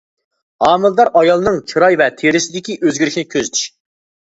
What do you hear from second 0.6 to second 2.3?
ھامىلىدار ئايالنىڭ چىراي ۋە